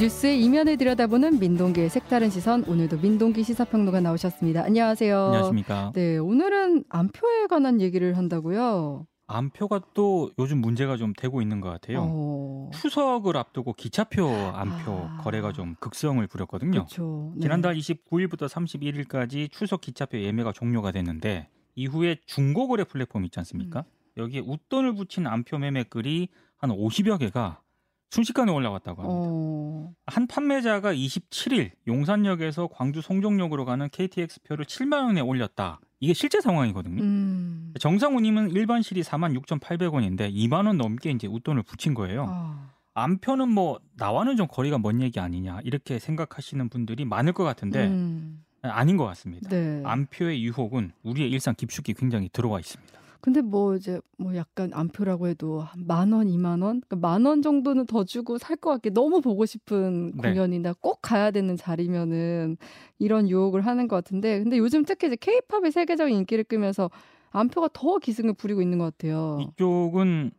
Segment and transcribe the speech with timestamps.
[0.00, 4.62] 뉴스의 이면을 들여다보는 민동기의 색다른 시선 오늘도 민동기 시사평론가 나오셨습니다.
[4.62, 5.24] 안녕하세요.
[5.24, 5.90] 안녕하십니까.
[5.92, 9.08] 네, 오늘은 안표에 관한 얘기를 한다고요.
[9.26, 12.02] 안표가 또 요즘 문제가 좀 되고 있는 것 같아요.
[12.02, 12.70] 어...
[12.74, 15.16] 추석을 앞두고 기차표 안표 아...
[15.22, 16.86] 거래가 좀 극성을 부렸거든요.
[16.86, 17.40] 네.
[17.40, 23.80] 지난달 29일부터 31일까지 추석 기차표 예매가 종료가 됐는데 이후에 중고거래 플랫폼 있지 않습니까?
[23.80, 24.22] 음.
[24.22, 27.62] 여기에 웃돈을 붙인 안표 매매글이 한 50여 개가
[28.10, 29.20] 순식간에 올라갔다고 합니다.
[29.30, 29.90] 어...
[30.06, 35.80] 한 판매자가 27일 용산역에서 광주 송정역으로 가는 KTX 표를 7만 원에 올렸다.
[36.00, 37.02] 이게 실제 상황이거든요.
[37.02, 37.74] 음...
[37.78, 42.26] 정상 운임은 일반 실이 4만 6,800원인데 2만 원 넘게 이제 웃돈을 붙인 거예요.
[42.28, 42.70] 아...
[42.94, 48.42] 안표는 뭐 나와는 좀 거리가 먼 얘기 아니냐 이렇게 생각하시는 분들이 많을 것 같은데 음...
[48.62, 49.48] 아닌 것 같습니다.
[49.50, 49.82] 네.
[49.84, 52.98] 안표의 유혹은 우리의 일상 깊숙이 굉장히 들어와 있습니다.
[53.20, 58.04] 근데 뭐 이제 뭐 약간 안표라고 해도 만 원, 이만 원, 그러니까 만원 정도는 더
[58.04, 60.30] 주고 살 것 같게 너무 보고 싶은 네.
[60.30, 62.56] 공연이나 꼭 가야 되는 자리면은
[62.98, 66.90] 이런 유혹을 하는 것 같은데, 근데 요즘 특히 이제 케이팝이 세계적인 인기를 끄면서
[67.30, 69.38] 안표가 더 기승을 부리고 있는 것 같아요.
[69.42, 70.30] 이쪽은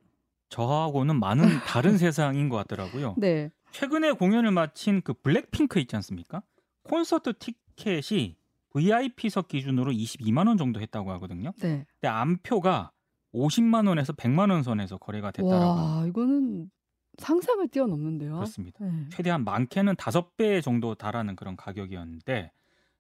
[0.50, 3.16] 저하고는 많은 다른 세상인 것 같더라고요.
[3.18, 3.52] 네.
[3.72, 6.42] 최근에 공연을 마친 그 블랙핑크 있지 않습니까?
[6.84, 8.36] 콘서트 티켓이
[8.74, 11.52] VIP석 기준으로 22만 원 정도 했다고 하거든요.
[11.60, 11.86] 네.
[12.00, 12.92] 근데 안표가
[13.34, 16.70] 50만 원에서 100만 원 선에서 거래가 됐다라고 와, 이거는
[17.18, 18.36] 상상을 뛰어넘는데요.
[18.36, 18.84] 그렇습니다.
[18.84, 18.92] 네.
[19.12, 22.52] 최대한 많게는 다섯 배 정도 달하는 그런 가격이었는데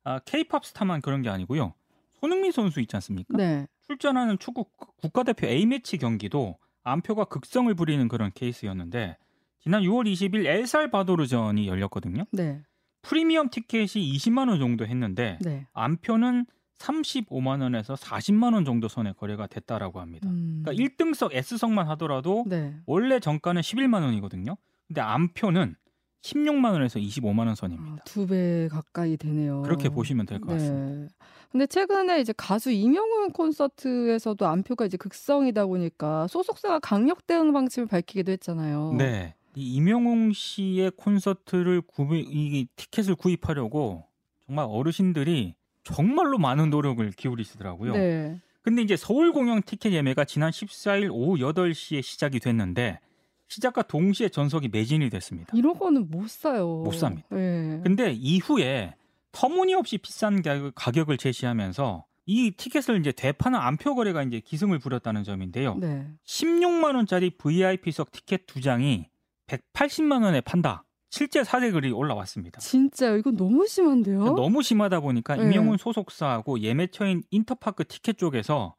[0.03, 1.73] 아, K-팝 스타만 그런 게 아니고요.
[2.19, 3.37] 손흥민 선수 있지 않습니까?
[3.37, 3.67] 네.
[3.87, 4.65] 출전하는 축구
[4.97, 9.17] 국가대표 A매치 경기도 안표가 극성을 부리는 그런 케이스였는데
[9.61, 12.25] 지난 6월 20일 엘살바도르전이 열렸거든요.
[12.31, 12.61] 네.
[13.01, 15.65] 프리미엄 티켓이 20만 원 정도 했는데 네.
[15.73, 16.45] 안표는
[16.77, 20.29] 35만 원에서 40만 원 정도 선에 거래가 됐다라고 합니다.
[20.29, 20.63] 음.
[20.63, 22.75] 그러니까 1등석 S석만 하더라도 네.
[22.85, 24.55] 원래 정가는 11만 원이거든요.
[24.87, 25.75] 근데 안표는
[26.21, 28.01] 16만 원에서 25만 원 선입니다.
[28.01, 29.61] 아, 두배 가까이 되네요.
[29.61, 31.01] 그렇게 보시면 될것 같습니다.
[31.01, 31.07] 네.
[31.51, 38.31] 근데 최근에 이제 가수 이명훈 콘서트에서도 안표가 이제 극성이다 보니까 소속사가 강력 대응 방침을 밝히기도
[38.33, 38.95] 했잖아요.
[38.97, 39.33] 네.
[39.55, 44.05] 이 이명웅 씨의 콘서트를 구입, 이 티켓을 구입하려고
[44.45, 47.93] 정말 어르신들이 정말로 많은 노력을 기울이시더라고요.
[47.93, 48.39] 네.
[48.61, 52.99] 근데 이제 서울 공연 티켓 예매가 지난 14일 오후 8시에 시작이 됐는데
[53.47, 55.55] 시작과 동시에 전석이 매진이 됐습니다.
[55.55, 56.83] 이런 거는 못 사요.
[56.83, 57.27] 못 삽니다.
[57.31, 57.79] 네.
[57.83, 58.93] 근데 이후에
[59.31, 60.41] 터무니없이 비싼
[60.75, 65.75] 가격을 제시하면서 이 티켓을 이제 되파는 안표 거래가 이제 기승을 부렸다는 점인데요.
[65.75, 66.07] 네.
[66.25, 69.07] 16만 원짜리 VIP석 티켓 두 장이
[69.49, 70.83] 180만 원에 판다.
[71.11, 72.59] 실제 사례글이 올라왔습니다.
[72.59, 74.35] 진짜 이건 너무 심한데요?
[74.35, 75.43] 너무 심하다 보니까 네.
[75.43, 78.75] 임영훈 소속사하고 예매처인 인터파크 티켓 쪽에서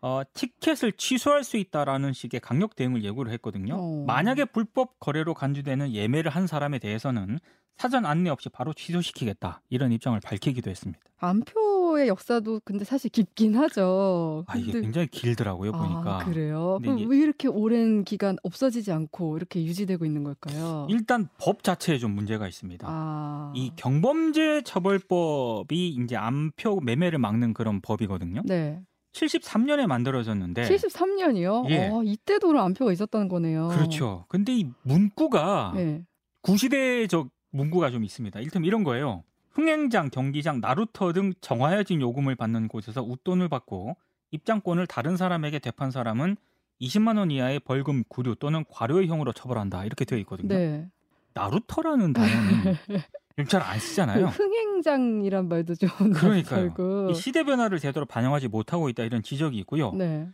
[0.00, 3.74] 어, 티켓을 취소할 수 있다라는 식의 강력 대응을 예고를 했거든요.
[3.76, 4.04] 어.
[4.06, 7.38] 만약에 불법 거래로 간주되는 예매를 한 사람에 대해서는
[7.76, 11.00] 사전 안내 없이 바로 취소시키겠다 이런 입장을 밝히기도 했습니다.
[11.20, 14.44] 안표의 역사도 근데 사실 깊긴 하죠.
[14.48, 16.20] 아 이게 근데- 굉장히 길더라고요 보니까.
[16.20, 16.78] 아, 그래요?
[16.82, 20.86] 그럼 이게- 왜 이렇게 오랜 기간 없어지지 않고 이렇게 유지되고 있는 걸까요?
[20.90, 22.86] 일단 법 자체에 좀 문제가 있습니다.
[22.88, 23.52] 아.
[23.56, 28.42] 이 경범죄 처벌법이 이제 안표 매매를 막는 그런 법이거든요.
[28.44, 28.80] 네.
[29.26, 31.68] 73년에 만들어졌는데 73년이요?
[31.70, 31.88] 예.
[31.88, 33.68] 어, 이때도 안표가 있었다는 거네요.
[33.68, 34.24] 그렇죠.
[34.28, 36.04] 근데 이 문구가 네.
[36.42, 38.38] 구시대적 문구가 좀 있습니다.
[38.40, 39.24] 이를테면 이런 거예요.
[39.50, 43.96] 흥행장, 경기장, 나루터 등 정화해진 요금을 받는 곳에서 웃돈을 받고
[44.30, 46.36] 입장권을 다른 사람에게 대판 사람은
[46.80, 49.84] 20만 원 이하의 벌금, 구류 또는 과료형으로 처벌한다.
[49.84, 50.54] 이렇게 되어 있거든요.
[50.54, 50.86] 네.
[51.34, 52.76] 나루터라는 단어는
[53.46, 54.26] 잘안그 쓰잖아요.
[54.26, 56.74] 흥행장이란 말도 좀 그러니까요.
[57.10, 59.92] 이 시대 변화를 제대로 반영하지 못하고 있다 이런 지적이 있고요.
[59.92, 60.28] 네.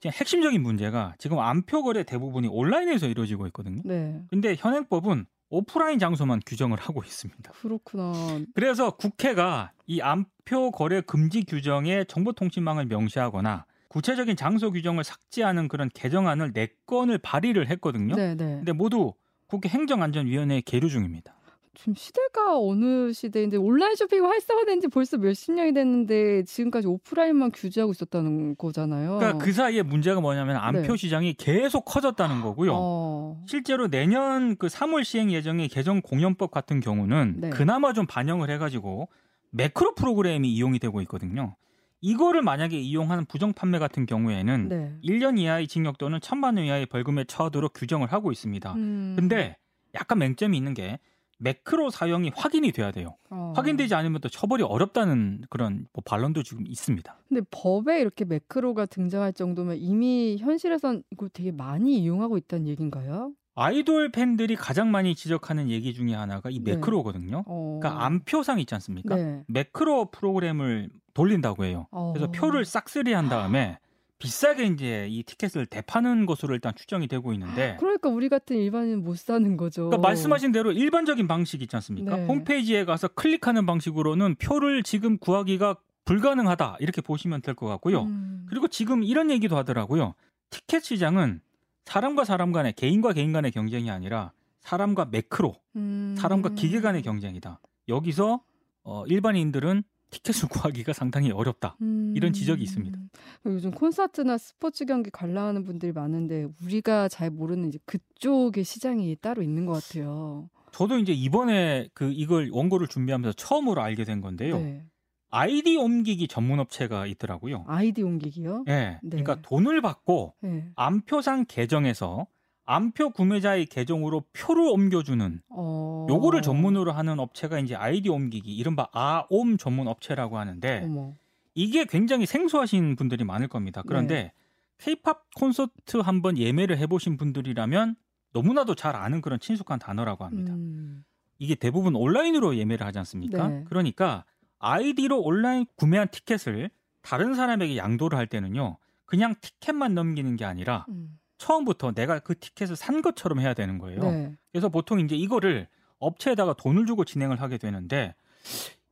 [0.00, 3.82] 지금 핵심적인 문제가 지금 안표 거래 대부분이 온라인에서 이루어지고 있거든요.
[3.84, 4.20] 네.
[4.28, 7.52] 근데 현행법은 오프라인 장소만 규정을 하고 있습니다.
[7.52, 8.12] 그렇구나.
[8.54, 16.52] 그래서 국회가 이 안표 거래 금지 규정에 정보통신망을 명시하거나 구체적인 장소 규정을 삭제하는 그런 개정안을
[16.52, 18.14] 네 건을 발의를 했거든요.
[18.14, 18.56] 네, 네.
[18.56, 19.14] 근데 모두
[19.46, 21.35] 국회 행정안전위원회에 계류 중입니다.
[21.76, 27.92] 지금 시대가 어느 시대인데 온라인 쇼핑이 활성화된 지 벌써 몇십 년이 됐는데 지금까지 오프라인만 규제하고
[27.92, 29.18] 있었다는 거잖아요.
[29.18, 30.96] 그러니까 그 사이에 문제가 뭐냐면 안표 네.
[30.96, 32.72] 시장이 계속 커졌다는 거고요.
[32.74, 33.44] 어.
[33.46, 37.50] 실제로 내년 그 3월 시행 예정의 개정 공연법 같은 경우는 네.
[37.50, 39.08] 그나마 좀 반영을 해가지고
[39.50, 41.56] 매크로 프로그램이 이용이 되고 있거든요.
[42.00, 44.96] 이거를 만약에 이용하는 부정 판매 같은 경우에는 네.
[45.04, 48.72] 1년 이하의 징역 또는 1천만 원 이하의 벌금에 처하도록 규정을 하고 있습니다.
[48.74, 49.14] 음.
[49.16, 49.56] 근데
[49.94, 50.98] 약간 맹점이 있는 게
[51.38, 53.16] 매크로 사용이 확인이 돼야 돼요.
[53.30, 53.52] 어.
[53.56, 57.18] 확인되지 않으면 또 처벌이 어렵다는 그런 뭐 반론도 지금 있습니다.
[57.28, 63.32] 근데 법에 이렇게 매크로가 등장할 정도면 이미 현실에선 이거 되게 많이 이용하고 있다는 얘기인가요?
[63.54, 66.74] 아이돌 팬들이 가장 많이 지적하는 얘기 중에 하나가 이 네.
[66.74, 67.44] 매크로거든요.
[67.46, 67.78] 어.
[67.80, 69.16] 그러니까 암표상 있지 않습니까?
[69.16, 69.42] 네.
[69.48, 71.86] 매크로 프로그램을 돌린다고 해요.
[72.12, 72.30] 그래서 어.
[72.32, 73.78] 표를 싹쓸이 한 다음에
[74.18, 79.18] 비싸게 이제 이 티켓을 대파는 것으로 일단 추정이 되고 있는데 그러니까 우리 같은 일반인 못
[79.18, 79.88] 사는 거죠.
[79.90, 82.16] 그러니까 말씀하신 대로 일반적인 방식 있지 않습니까?
[82.16, 82.26] 네.
[82.26, 85.76] 홈페이지에 가서 클릭하는 방식으로는 표를 지금 구하기가
[86.06, 88.02] 불가능하다 이렇게 보시면 될 것 같고요.
[88.04, 88.46] 음.
[88.48, 90.14] 그리고 지금 이런 얘기도 하더라고요.
[90.50, 91.40] 티켓 시장은
[91.84, 96.14] 사람과 사람 간의 개인과 개인 간의 경쟁이 아니라 사람과 매크로, 음.
[96.18, 97.60] 사람과 기계 간의 경쟁이다.
[97.88, 98.40] 여기서
[98.82, 99.82] 어, 일반인들은
[100.16, 101.76] 티켓을 구하기가 상당히 어렵다.
[101.82, 102.12] 음.
[102.16, 102.98] 이런 지적이 있습니다.
[103.46, 109.66] 요즘 콘서트나 스포츠 경기 관람하는 분들이 많은데 우리가 잘 모르는 이제 그쪽의 시장이 따로 있는
[109.66, 110.48] 것 같아요.
[110.72, 114.58] 저도 이제 이번에 그 이걸 원고를 준비하면서 처음으로 알게 된 건데요.
[114.58, 114.84] 네.
[115.30, 117.64] 아이디 옮기기 전문 업체가 있더라고요.
[117.66, 118.64] 아이디 옮기기요?
[118.68, 118.98] 예.
[119.02, 119.22] 네.
[119.22, 120.70] 그러니까 돈을 받고 네.
[120.76, 122.26] 암표상 계정에서
[122.66, 126.06] 암표 구매자의 계정으로 표를 옮겨주는 어.
[126.10, 131.14] 요거를 전문으로 하는 업체가 이제 아이디 옮기기 이른바 아옴 전문 업체라고 하는데 어머.
[131.54, 133.82] 이게 굉장히 생소하신 분들이 많을 겁니다.
[133.82, 133.86] 네.
[133.88, 134.32] 그런데
[134.78, 137.96] 케이팝 콘서트 한번 예매를 해보신 분들이라면
[138.32, 140.52] 너무나도 잘 아는 그런 친숙한 단어라고 합니다.
[140.52, 141.04] 음.
[141.38, 143.48] 이게 대부분 온라인으로 예매를 하지 않습니까?
[143.48, 143.64] 네.
[143.68, 144.24] 그러니까
[144.58, 146.70] 아이디로 온라인 구매한 티켓을
[147.00, 148.76] 다른 사람에게 양도를 할 때는요.
[149.04, 151.18] 그냥 티켓만 넘기는 게 아니라 음.
[151.38, 154.00] 처음부터 내가 그 티켓을 산 것처럼 해야 되는 거예요.
[154.00, 154.36] 네.
[154.52, 155.68] 그래서 보통 이제 이거를
[155.98, 158.14] 업체에다가 돈을 주고 진행을 하게 되는데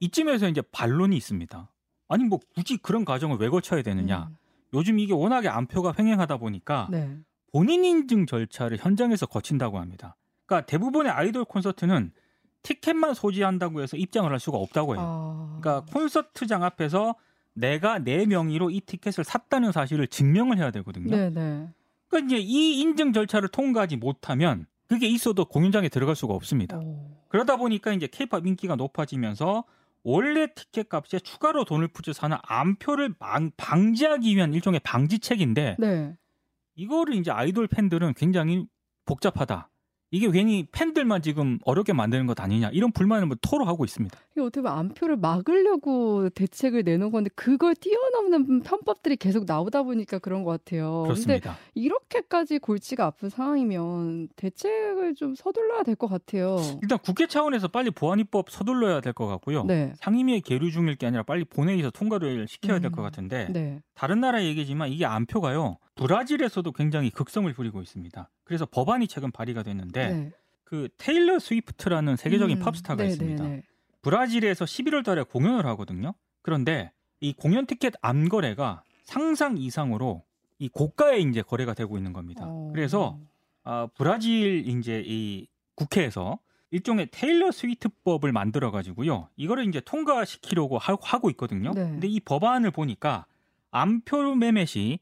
[0.01, 1.71] 이쯤에서 이제 반론이 있습니다.
[2.09, 4.29] 아니 뭐 굳이 그런 과정을 왜 거쳐야 되느냐?
[4.31, 4.37] 음.
[4.75, 7.17] 요즘 이게 워낙에 암표가 횡행하다 보니까 네.
[7.53, 10.17] 본인 인증 절차를 현장에서 거친다고 합니다.
[10.47, 12.13] 그러니까 대부분의 아이돌 콘서트는
[12.63, 15.03] 티켓만 소지한다고 해서 입장을 할 수가 없다고 해요.
[15.07, 15.59] 아.
[15.61, 17.15] 그러니까 콘서트장 앞에서
[17.53, 21.15] 내가 내 명의로 이 티켓을 샀다는 사실을 증명을 해야 되거든요.
[21.15, 21.69] 네, 네.
[22.15, 26.79] 그러니까 이제 이 인증 절차를 통과하지 못하면 그게 있어도 공연장에 들어갈 수가 없습니다.
[26.79, 27.11] 오.
[27.29, 29.65] 그러다 보니까 이제 케이팝 인기가 높아지면서
[30.05, 36.15] 원래 티켓 값에 추가로 돈을 붙여서 하는 암표를 방, 방지하기 위한 일종의 방지책인데 네.
[36.77, 38.67] 이거를 이제 아이돌 팬들은 굉장히
[39.07, 39.71] 복잡하다.
[40.15, 44.17] 이게 괜히 팬들만 지금 어렵게 만드는 것 아니냐 이런 불만을 뭐 토로하고 있습니다.
[44.33, 50.45] 이게 어떻게 보면 암표를 막으려고 대책을 내놓은 건데 그걸 뛰어넘는 편법들이 계속 나오다 보니까 그런
[50.45, 51.03] 것 같아요.
[51.03, 51.57] 근데 그렇습니다.
[51.75, 56.59] 이렇게까지 골치가 아픈 상황이면 대책을 좀 서둘러야 될 것 같아요.
[56.83, 59.65] 일단 국회 차원에서 빨리 보완입법 서둘러야 될 것 같고요.
[59.65, 59.93] 네.
[60.01, 63.03] 상임위에 계류 중일 게 아니라 빨리 본회의에서 통과를 시켜야 될것 음.
[63.05, 63.81] 같은데 네.
[63.95, 68.29] 다른 나라 얘기지만 이게 암표가요 브라질에서도 굉장히 극성을 부리고 있습니다.
[68.45, 70.31] 그래서 법안이 최근 발의가 됐는데 네.
[70.65, 73.45] 그 테일러 스위프트라는 세계적인 음, 팝스타가 네, 있습니다.
[73.45, 73.63] 네, 네.
[74.03, 76.15] 브라질에서 11월 달에 공연을 하거든요.
[76.43, 80.25] 그런데 이 공연 티켓 암 거래가 상상 이상으로
[80.59, 82.45] 이 고가에 이제 거래가 되고 있는 겁니다.
[82.47, 82.71] 어.
[82.75, 83.19] 그래서
[83.63, 86.39] 아, 브라질 이제 이 국회에서
[86.71, 89.29] 일종의 테일러 스위트법을 만들어 가지고요.
[89.37, 91.71] 이거를 이제 통과시키려고 하- 하고 있거든요.
[91.73, 91.83] 네.
[91.83, 93.27] 근데 이 법안을 보니까
[93.71, 94.99] 암표 매매 시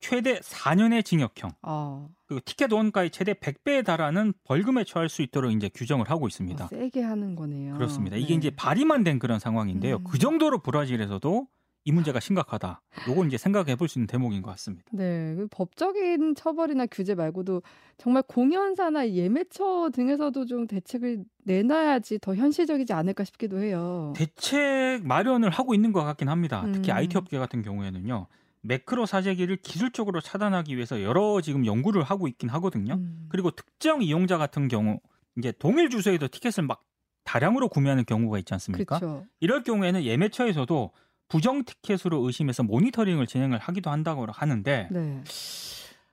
[0.00, 5.68] 최대 4년의 징역형, 아, 그리고 티켓 원가의 최대 100배에 달하는 벌금에 처할 수 있도록 이제
[5.74, 6.64] 규정을 하고 있습니다.
[6.64, 7.74] 어, 세게 하는 거네요.
[7.74, 8.16] 그렇습니다.
[8.16, 8.34] 이게 네.
[8.34, 9.96] 이제 발의만 된 그런 상황인데요.
[9.96, 10.04] 음.
[10.04, 11.46] 그 정도로 브라질에서도
[11.88, 12.82] 이 문제가 심각하다.
[13.08, 14.84] 요건 이제 생각해 볼 수 있는 대목인 것 같습니다.
[14.92, 17.62] 네, 그 법적인 처벌이나 규제 말고도
[17.96, 24.12] 정말 공연사나 예매처 등에서도 좀 대책을 내놔야지 더 현실적이지 않을까 싶기도 해요.
[24.16, 26.66] 대책 마련을 하고 있는 것 같긴 합니다.
[26.72, 26.96] 특히 음.
[26.96, 28.26] IT 업계 같은 경우에는요.
[28.66, 32.94] 매크로 사재기를 기술적으로 차단하기 위해서 여러 지금 연구를 하고 있긴 하거든요.
[32.94, 33.26] 음.
[33.28, 35.00] 그리고 특정 이용자 같은 경우
[35.38, 36.82] 이제 동일 주소에도 티켓을 막
[37.24, 38.98] 다량으로 구매하는 경우가 있지 않습니까?
[38.98, 39.24] 그렇죠.
[39.40, 40.92] 이럴 경우에는 예매처에서도
[41.28, 45.24] 부정 티켓으로 의심해서 모니터링을 진행을 하기도 한다고 하는데 네.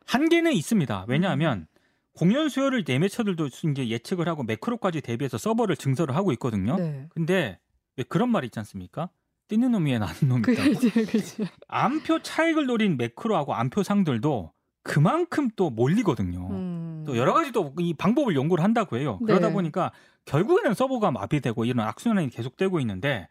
[0.06, 1.04] 한계는 있습니다.
[1.04, 1.10] 음.
[1.10, 1.68] 왜냐하면
[2.14, 6.78] 공연 수요를 예매처들도 이제 예측을 하고 매크로까지 대비해서 서버를 증설을 하고 있거든요.
[6.78, 7.08] 네.
[7.10, 7.60] 근데
[7.96, 9.10] 왜 그런 말 있지 않습니까?
[9.48, 10.52] 뛰는 놈 위에 나는 놈이다.
[10.64, 11.46] 그렇지, 그렇지.
[11.68, 14.52] 암표 차익을 노린 매크로하고 암표상들도
[14.84, 16.50] 그만큼 또 몰리거든요.
[16.52, 17.04] 음.
[17.06, 19.20] 또 여러 가지 또 이 방법을 연구를 한다고 해요.
[19.22, 19.28] 네.
[19.28, 19.92] 그러다 보니까
[20.26, 23.28] 결국에는 서버가 마비되고 이런 악순환이 계속되고 있는데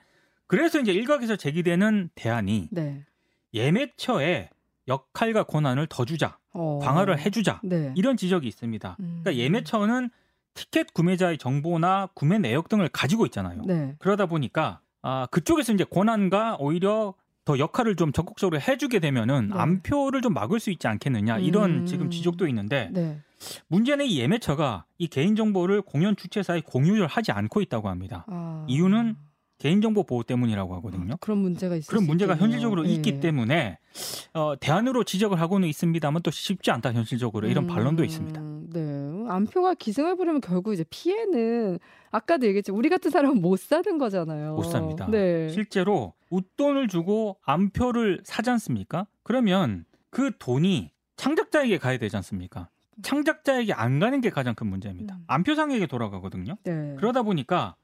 [0.47, 3.04] 그래서 이제 일각에서 제기되는 대안이 네.
[3.54, 4.50] 예매처에
[4.88, 6.78] 역할과 권한을 더 주자, 어.
[6.83, 7.92] 강화를 해주자 네.
[7.97, 8.97] 이런 지적이 있습니다.
[9.00, 9.21] 음.
[9.23, 10.11] 그러니까 예매처는
[10.54, 13.62] 티켓 구매자의 정보나 구매 내역 등을 가지고 있잖아요.
[13.66, 13.95] 네.
[13.99, 19.54] 그러다 보니까 아, 그쪽에서 이제 권한과 오히려 더 역할을 좀 적극적으로 해주게 되면은 네.
[19.59, 21.87] 암표를 좀 막을 수 있지 않겠느냐 이런 음.
[21.87, 23.21] 지금 지적도 있는데 네.
[23.66, 28.25] 문제는 이 예매처가 이 개인정보를 공연 주최사에 공유를 하지 않고 있다고 합니다.
[28.28, 28.64] 아.
[28.68, 29.16] 이유는
[29.59, 31.16] 개인정보 보호 때문이라고 하거든요.
[31.21, 32.44] 그런 문제가 있을 그런 수 문제가 있겠네요.
[32.44, 32.92] 현실적으로 예.
[32.94, 33.78] 있기 때문에
[34.35, 38.40] 어, 대안으로 지적을 하고는 있습니다만 또 쉽지 않다 현실적으로 이런 반론도 있습니다.
[39.31, 41.79] 안표가 기승을 부리면 결국 이제 피해는
[42.11, 42.75] 아까도 얘기했죠.
[42.75, 44.55] 우리 같은 사람은 못 사는 거잖아요.
[44.55, 45.07] 못 삽니다.
[45.11, 45.49] 네.
[45.49, 49.07] 실제로 웃돈을 주고 암표를 사지 않습니까?
[49.23, 52.69] 그러면 그 돈이 창작자에게 가야 되지 않습니까?
[53.02, 55.17] 창작자에게 안 가는 게 가장 큰 문제입니다.
[55.17, 55.25] 음.
[55.26, 56.57] 암표상에게 돌아가거든요.
[56.64, 56.95] 네.
[56.99, 57.76] 그러다 보니까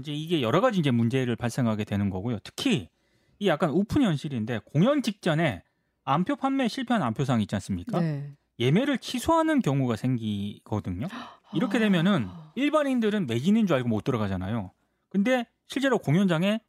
[0.00, 2.38] 이제 이게 여러 가지 이제 문제를 발생하게 되는 거고요.
[2.42, 2.88] 특히
[3.38, 5.62] 이 약간 오픈 현실인데 공연 직전에
[6.04, 8.00] 암표 판매 실패한 암표상 있지 않습니까?
[8.00, 8.32] 네.
[8.58, 11.08] 예매를 취소하는 경우가 생기거든요.
[11.52, 11.80] 이렇게 아.
[11.80, 14.70] 되면은 일반인들은 매진인 줄 알고 못 들어가잖아요.
[15.10, 16.60] 근데 실제로 공연장에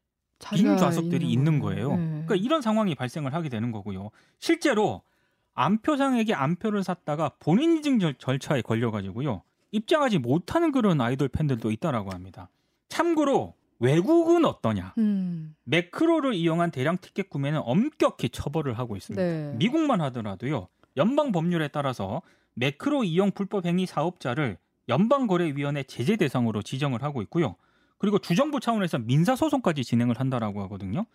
[0.54, 1.96] 빈 좌석들이 있는 거예요.
[1.96, 2.06] 네.
[2.26, 4.12] 그러니까 이런 상황이 발생을 하게 되는 거고요.
[4.40, 5.02] 실제로
[5.56, 9.42] 암표상에게 암표를 샀다가 본인 인증 절- 절차에 걸려가지고요.
[9.72, 12.50] 입장하지 못하는 그런 아이돌 팬들도 있다라고 합니다.
[12.90, 14.94] 참고로 외국은 어떠냐?
[15.00, 15.56] 음.
[15.64, 19.22] 매크로를 이용한 대량 티켓 구매는 엄격히 처벌을 하고 있습니다.
[19.22, 19.54] 네.
[19.58, 20.68] 미국만 하더라도요.
[20.98, 22.22] 연방 법률에 따라서
[22.56, 24.58] 매크로 이용 불법 행위 사업자를
[24.90, 27.56] 연방거래위원회 제재 대상으로 지정을 하고 있고요.
[27.98, 31.06] 그리고 주정부 차원에서 민사 소송까지 진행을 한다라고 하거든요.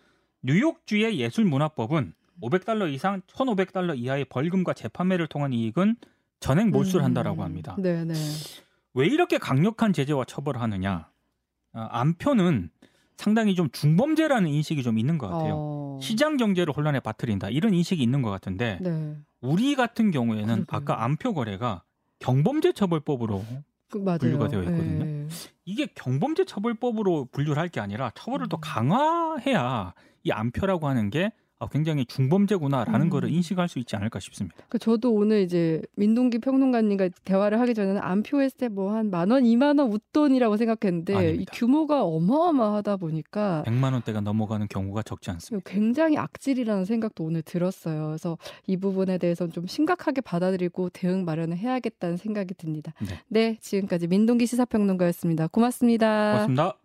[0.43, 5.97] 뉴욕주의 예술문화법은 500달러 이상 1,500달러 이하의 벌금과 재판매를 통한 이익은
[6.41, 7.77] 전액 몰수를 한다라고 합니다.
[7.79, 8.15] 네, 네.
[8.95, 11.09] 왜 이렇게 강력한 제재와 처벌을 하느냐?
[11.73, 12.71] 아, 암표는
[13.17, 15.55] 상당히 좀 중범죄라는 인식이 좀 있는 것 같아요.
[15.57, 15.99] 어.
[16.03, 19.17] 시장 경제를 혼란에 빠뜨린다 이런 인식이 있는 것 같은데 네.
[19.41, 20.67] 우리 같은 경우에는 그러게요.
[20.69, 21.83] 아까 암표 거래가
[22.19, 23.45] 경범죄 처벌법으로
[23.89, 24.03] 그.
[24.19, 25.05] 분류가 되어 있거든요.
[25.05, 25.29] 네.
[25.65, 28.61] 이게 경범죄 처벌법으로 분류를 할 게 아니라 처벌을 더 음.
[28.63, 31.31] 강화해야 이 암표라고 하는 게 아,
[31.69, 33.11] 굉장히 중범죄구나라는 음.
[33.11, 34.57] 거를 인식할 수 있지 않을까 싶습니다.
[34.69, 39.31] 그 저도 오늘 이제 민동기 평론가님과 대화를 하기 전에는 안표 했을 때 뭐 한 만
[39.31, 41.53] 원, 이만 원 웃돈이라고 생각했는데 이 아닙니다.
[41.55, 45.69] 규모가 어마어마하다 보니까 100만 원대가 넘어가는 경우가 적지 않습니다.
[45.71, 48.07] 굉장히 악질이라는 생각도 오늘 들었어요.
[48.07, 52.93] 그래서 이 부분에 대해서는 좀 심각하게 받아들이고 대응 마련을 해야겠다는 생각이 듭니다.
[53.01, 53.19] 네.
[53.29, 55.49] 네, 지금까지 민동기 시사평론가였습니다.
[55.49, 56.33] 고맙습니다.
[56.47, 56.82] 고맙습니다.